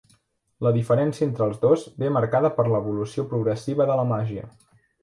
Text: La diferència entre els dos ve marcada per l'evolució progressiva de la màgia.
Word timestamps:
La 0.67 0.71
diferència 0.77 1.27
entre 1.27 1.45
els 1.47 1.61
dos 1.67 1.85
ve 2.05 2.11
marcada 2.17 2.53
per 2.59 2.67
l'evolució 2.73 3.31
progressiva 3.35 3.93
de 3.93 4.01
la 4.03 4.11
màgia. 4.17 4.53